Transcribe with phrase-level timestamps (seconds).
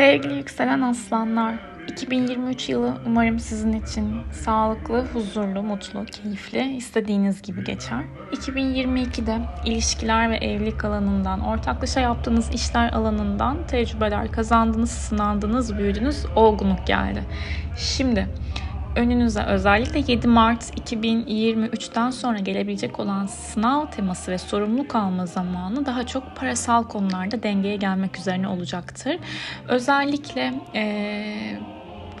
[0.00, 1.54] Sevgili yükselen aslanlar,
[1.88, 8.04] 2023 yılı umarım sizin için sağlıklı, huzurlu, mutlu, keyifli, istediğiniz gibi geçer.
[8.32, 17.24] 2022'de ilişkiler ve evlilik alanından, ortaklaşa yaptığınız işler alanından tecrübeler kazandınız, sınandınız, büyüdünüz, olgunluk geldi.
[17.78, 18.28] Şimdi
[18.96, 26.06] önünüze özellikle 7 Mart 2023'ten sonra gelebilecek olan sınav teması ve sorumluluk alma zamanı daha
[26.06, 29.18] çok parasal konularda dengeye gelmek üzerine olacaktır.
[29.68, 31.58] Özellikle ee,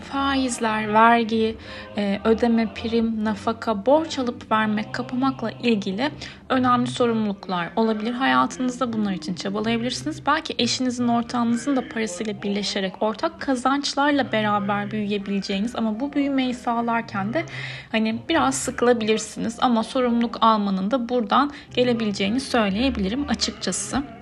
[0.00, 1.56] faizler, vergi,
[1.96, 6.10] e, ödeme, prim, nafaka, borç alıp vermek, kapamakla ilgili
[6.48, 8.12] önemli sorumluluklar olabilir.
[8.12, 10.26] Hayatınızda bunlar için çabalayabilirsiniz.
[10.26, 17.44] Belki eşinizin, ortağınızın da parasıyla birleşerek ortak kazançlarla beraber büyüyebileceğiniz ama bu büyümeyi sağlarken de
[17.92, 24.17] hani biraz sıkılabilirsiniz ama sorumluluk almanın da buradan gelebileceğini söyleyebilirim açıkçası.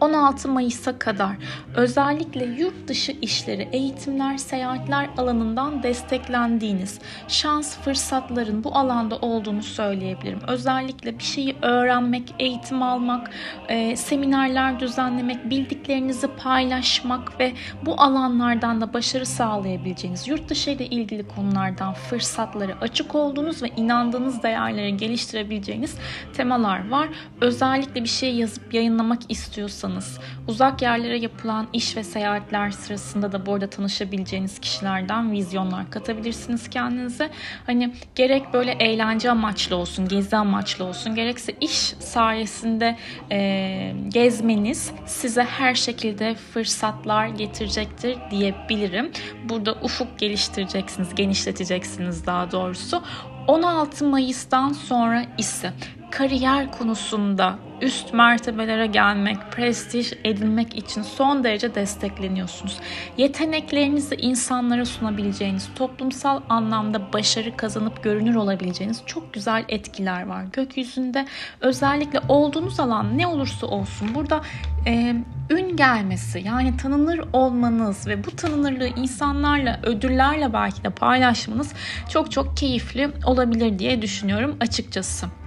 [0.00, 1.36] 16 Mayıs'a kadar
[1.76, 6.98] özellikle yurt dışı işleri, eğitimler, seyahatler alanından desteklendiğiniz
[7.28, 10.40] şans fırsatların bu alanda olduğunu söyleyebilirim.
[10.48, 13.30] Özellikle bir şeyi öğrenmek, eğitim almak,
[13.68, 21.28] e, seminerler düzenlemek, bildiklerinizi paylaşmak ve bu alanlardan da başarı sağlayabileceğiniz, yurt dışı ile ilgili
[21.28, 25.94] konulardan fırsatları açık olduğunuz ve inandığınız değerleri geliştirebileceğiniz
[26.36, 27.08] temalar var.
[27.40, 33.46] Özellikle bir şey yazıp yayınlamak istiyorsanız istiyorsanız uzak yerlere yapılan iş ve seyahatler sırasında da
[33.46, 37.30] bu arada tanışabileceğiniz kişilerden vizyonlar katabilirsiniz kendinize.
[37.66, 42.96] Hani gerek böyle eğlence amaçlı olsun, gezi amaçlı olsun, gerekse iş sayesinde
[43.32, 49.10] e, gezmeniz size her şekilde fırsatlar getirecektir diyebilirim.
[49.48, 53.02] Burada ufuk geliştireceksiniz, genişleteceksiniz daha doğrusu.
[53.46, 55.72] 16 Mayıs'tan sonra ise
[56.10, 62.78] kariyer konusunda üst mertebelere gelmek, prestij edinmek için son derece destekleniyorsunuz.
[63.16, 70.44] Yeteneklerinizi insanlara sunabileceğiniz, toplumsal anlamda başarı kazanıp görünür olabileceğiniz çok güzel etkiler var.
[70.52, 71.26] Gökyüzünde
[71.60, 74.40] özellikle olduğunuz alan ne olursa olsun burada
[74.86, 75.14] e,
[75.50, 81.72] ün gelmesi yani tanınır olmanız ve bu tanınırlığı insanlarla ödüllerle belki de paylaşmanız
[82.08, 85.39] çok çok keyifli olabilir diye düşünüyorum açıkçası.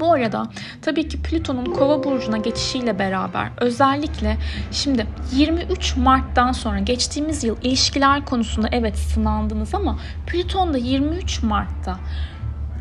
[0.00, 0.46] Bu arada
[0.82, 4.36] tabii ki Plüton'un Kova burcuna geçişiyle beraber özellikle
[4.72, 11.98] şimdi 23 Mart'tan sonra geçtiğimiz yıl ilişkiler konusunda evet sınandınız ama Plüton da 23 Mart'ta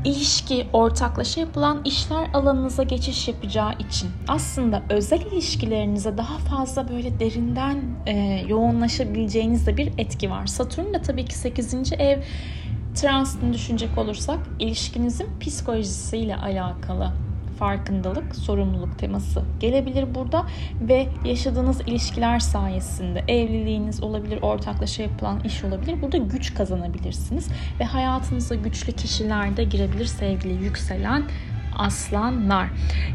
[0.05, 7.81] ilişki, ortaklaşa yapılan işler alanınıza geçiş yapacağı için aslında özel ilişkilerinize daha fazla böyle derinden
[8.05, 10.45] e, yoğunlaşabileceğiniz de bir etki var.
[10.45, 11.93] Satürn de tabii ki 8.
[11.99, 12.19] ev
[12.95, 17.11] Transitini düşünecek olursak ilişkinizin psikolojisiyle alakalı
[17.59, 20.45] farkındalık, sorumluluk teması gelebilir burada
[20.81, 26.01] ve yaşadığınız ilişkiler sayesinde evliliğiniz olabilir, ortaklaşa yapılan iş olabilir.
[26.01, 27.47] Burada güç kazanabilirsiniz
[27.79, 31.23] ve hayatınıza güçlü kişiler de girebilir sevgili yükselen
[31.77, 32.67] aslanlar.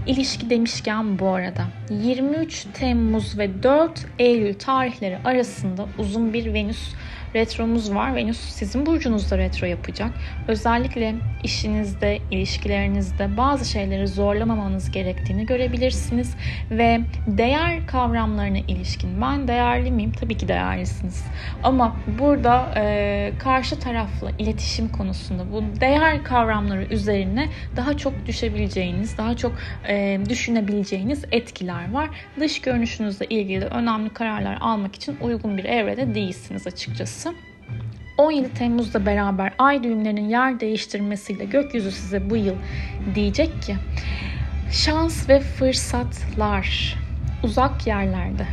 [0.06, 6.94] İlişki demişken bu arada 23 Temmuz ve 4 Eylül tarihleri arasında uzun bir Venüs
[7.34, 8.14] retromuz var.
[8.14, 10.10] Venüs sizin burcunuzda retro yapacak.
[10.48, 11.14] Özellikle
[11.44, 16.34] işinizde, ilişkilerinizde bazı şeyleri zorlamamanız gerektiğini görebilirsiniz.
[16.70, 20.12] Ve değer kavramlarına ilişkin ben değerli miyim?
[20.20, 21.24] Tabii ki değerlisiniz.
[21.62, 29.36] Ama burada e, karşı tarafla iletişim konusunda bu değer kavramları üzerine daha çok düşebileceğiniz, daha
[29.36, 29.52] çok
[29.88, 32.10] e, düşünebileceğiniz etkiler var.
[32.40, 37.19] Dış görünüşünüzle ilgili önemli kararlar almak için uygun bir evrede değilsiniz açıkçası.
[38.18, 42.54] 17 Temmuz'da beraber ay düğümlerinin yer değiştirmesiyle gökyüzü size bu yıl
[43.14, 43.76] diyecek ki
[44.72, 46.96] şans ve fırsatlar
[47.42, 48.46] uzak yerlerde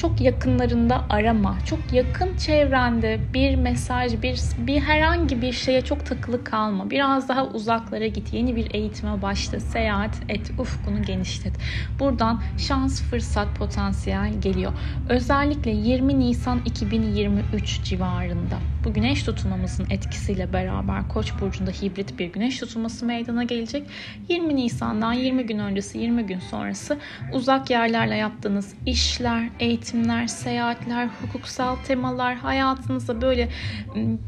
[0.00, 1.58] çok yakınlarında arama.
[1.66, 6.90] Çok yakın çevrende bir mesaj, bir, bir herhangi bir şeye çok takılı kalma.
[6.90, 8.32] Biraz daha uzaklara git.
[8.32, 9.60] Yeni bir eğitime başla.
[9.60, 10.50] Seyahat et.
[10.58, 11.52] Ufkunu genişlet.
[11.98, 14.72] Buradan şans, fırsat, potansiyel geliyor.
[15.08, 22.58] Özellikle 20 Nisan 2023 civarında bu güneş tutulmamızın etkisiyle beraber Koç burcunda hibrit bir güneş
[22.58, 23.86] tutulması meydana gelecek.
[24.28, 26.98] 20 Nisan'dan 20 gün öncesi, 20 gün sonrası
[27.32, 29.50] uzak yerlerle yaptığınız işler,
[29.94, 33.48] eğitimler, seyahatler, hukuksal temalar, hayatınıza böyle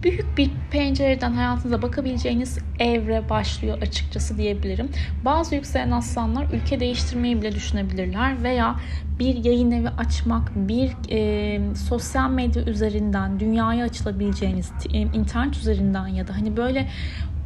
[0.02, 4.90] büyük bir pencereden hayatınıza bakabileceğiniz evre başlıyor açıkçası diyebilirim.
[5.24, 8.76] Bazı yükselen aslanlar ülke değiştirmeyi bile düşünebilirler veya
[9.18, 16.36] bir yayın evi açmak, bir e, sosyal medya üzerinden dünyaya açılabileceğiniz, internet üzerinden ya da
[16.36, 16.88] hani böyle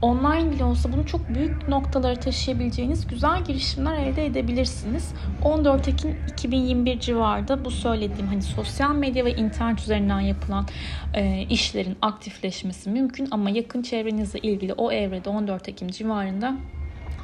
[0.02, 5.14] online bile olsa bunu çok büyük noktalara taşıyabileceğiniz güzel girişimler elde edebilirsiniz.
[5.44, 10.66] 14 Ekim 2021 civarında bu söylediğim hani sosyal medya ve internet üzerinden yapılan
[11.14, 16.56] e, işlerin aktifleşmesi mümkün ama yakın çevrenizle ilgili o evrede 14 Ekim civarında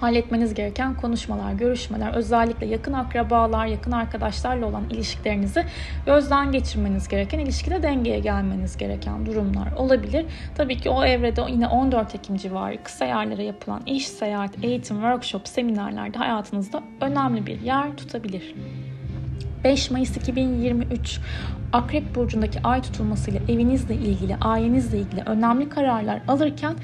[0.03, 5.65] halletmeniz gereken konuşmalar, görüşmeler, özellikle yakın akrabalar, yakın arkadaşlarla olan ilişkilerinizi
[6.07, 10.27] gözden geçirmeniz gereken, ilişkide dengeye gelmeniz gereken durumlar olabilir.
[10.55, 15.49] Tabii ki o evrede yine 14 Ekim civarı kısa yerlere yapılan iş, seyahat, eğitim, workshop,
[15.49, 18.55] seminerlerde hayatınızda önemli bir yer tutabilir.
[19.65, 21.21] 5 Mayıs 2023
[21.73, 26.75] Akrep Burcu'ndaki ay tutulmasıyla evinizle ilgili, ailenizle ilgili önemli kararlar alırken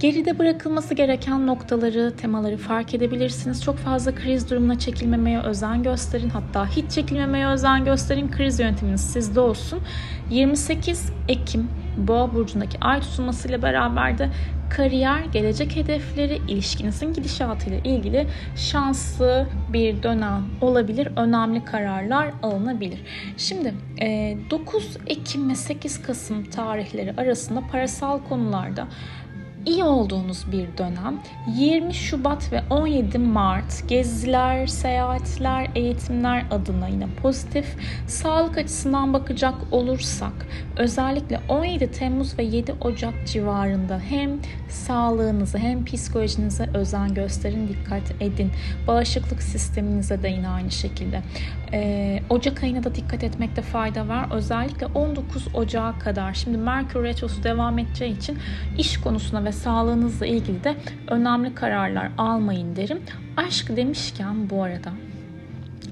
[0.00, 3.64] Geride bırakılması gereken noktaları, temaları fark edebilirsiniz.
[3.64, 6.28] Çok fazla kriz durumuna çekilmemeye özen gösterin.
[6.28, 8.30] Hatta hiç çekilmemeye özen gösterin.
[8.30, 9.80] Kriz yönetiminiz sizde olsun.
[10.30, 14.30] 28 Ekim Boğa burcundaki ay tutulmasıyla beraber de
[14.70, 18.26] kariyer, gelecek hedefleri, ilişkinizin gidişatıyla ilgili
[18.56, 21.08] şanslı bir dönem olabilir.
[21.16, 23.00] Önemli kararlar alınabilir.
[23.36, 23.74] Şimdi
[24.50, 28.86] 9 Ekim ve 8 Kasım tarihleri arasında parasal konularda
[29.66, 31.20] iyi olduğunuz bir dönem.
[31.56, 37.76] 20 Şubat ve 17 Mart geziler, seyahatler, eğitimler adına yine pozitif.
[38.06, 40.32] Sağlık açısından bakacak olursak
[40.76, 44.30] özellikle 17 Temmuz ve 7 Ocak civarında hem
[44.68, 48.50] sağlığınızı hem psikolojinize özen gösterin, dikkat edin.
[48.88, 51.22] Bağışıklık sisteminize de yine aynı şekilde.
[51.72, 54.28] Ee, Ocak ayına da dikkat etmekte fayda var.
[54.32, 56.34] Özellikle 19 Ocağı kadar.
[56.34, 58.38] Şimdi Merkür Retrosu devam edeceği için
[58.78, 60.76] iş konusuna ve sağlığınızla ilgili de
[61.08, 62.98] önemli kararlar almayın derim.
[63.36, 64.90] Aşk demişken bu arada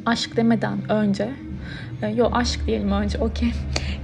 [0.06, 1.28] aşk demeden önce
[2.02, 3.52] e, Yo aşk diyelim önce okey.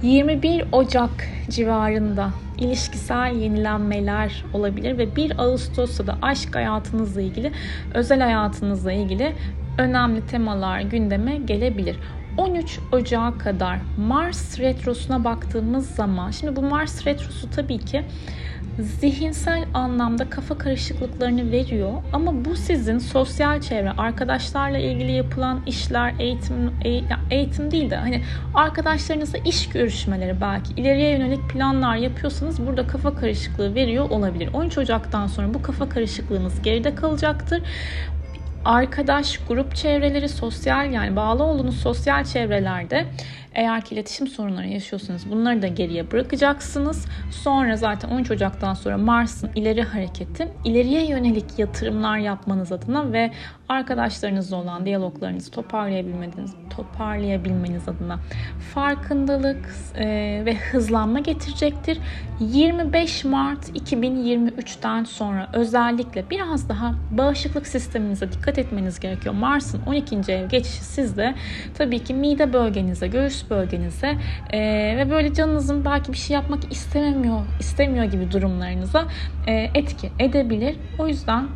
[0.01, 7.51] 21 Ocak civarında ilişkisel yenilenmeler olabilir ve 1 Ağustos'ta da aşk hayatınızla ilgili,
[7.93, 9.35] özel hayatınızla ilgili
[9.77, 11.97] önemli temalar gündeme gelebilir.
[12.37, 18.05] 13 Ocağı kadar Mars retrosuna baktığımız zaman şimdi bu Mars retrosu tabii ki
[18.83, 26.73] zihinsel anlamda kafa karışıklıklarını veriyor ama bu sizin sosyal çevre, arkadaşlarla ilgili yapılan işler, eğitim
[27.31, 28.23] eğitim değil de hani
[28.55, 34.49] arkadaşlarınızla iş görüşmeleri belki ileriye yönelik planlar yapıyorsanız burada kafa karışıklığı veriyor olabilir.
[34.53, 37.61] 13 Ocak'tan sonra bu kafa karışıklığınız geride kalacaktır
[38.65, 43.05] arkadaş, grup çevreleri, sosyal yani bağlı olduğunuz sosyal çevrelerde
[43.53, 47.05] eğer ki iletişim sorunları yaşıyorsanız bunları da geriye bırakacaksınız.
[47.31, 53.31] Sonra zaten 13 Ocak'tan sonra Mars'ın ileri hareketi ileriye yönelik yatırımlar yapmanız adına ve
[53.69, 58.19] arkadaşlarınızla olan diyaloglarınızı toparlayabilmeniz, toparlayabilmeniz adına
[58.73, 60.05] farkındalık e,
[60.45, 61.97] ve hızlanma getirecektir.
[62.39, 69.35] 25 Mart 2023'ten sonra özellikle biraz daha bağışıklık sisteminize dikkat etmeniz gerekiyor.
[69.35, 70.31] Mars'ın 12.
[70.31, 71.35] ev geçişi sizde
[71.77, 74.17] tabii ki mide bölgenize, göğüs bölgenize
[74.53, 74.59] e,
[74.97, 79.05] ve böyle canınızın belki bir şey yapmak istemiyor, istemiyor gibi durumlarınıza
[79.47, 80.75] e, etki edebilir.
[80.99, 81.47] O yüzden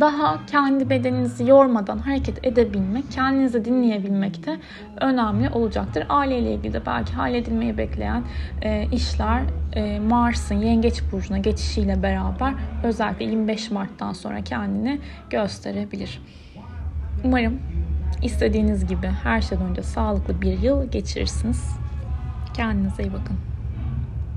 [0.00, 4.58] daha kendi bedeninizi yormadan hareket edebilmek, kendinizi dinleyebilmek de
[5.00, 6.06] önemli olacaktır.
[6.08, 8.22] Aileyle ilgili de belki halledilmeyi bekleyen
[8.62, 15.00] e, işler e, Mars'ın Yengeç Burcu'na geçişiyle beraber özellikle 25 Mart'tan sonra kendini
[15.30, 16.22] gösterebilir.
[17.24, 17.60] Umarım
[18.22, 21.64] istediğiniz gibi her şeyden önce sağlıklı bir yıl geçirirsiniz.
[22.54, 23.36] Kendinize iyi bakın.